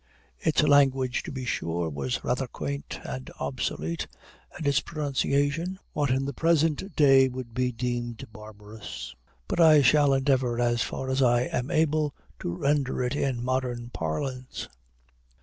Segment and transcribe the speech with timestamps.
[0.39, 4.07] Its language, to be sure, was rather quaint and obsolete,
[4.57, 9.13] and its pronunciation, what, in the present day, would be deemed barbarous;
[9.47, 13.91] but I shall endeavor, as far as I am able, to render it in modern
[13.91, 14.67] parlance.